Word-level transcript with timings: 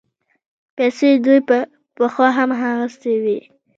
پيسې 0.75 1.09
دوی 1.25 1.39
پخوا 1.97 2.27
هم 2.37 2.49
اخيستې 2.57 3.13
وې. 3.23 3.39